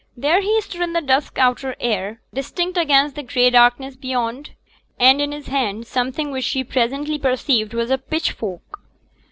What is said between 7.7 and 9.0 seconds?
was a pitchfork.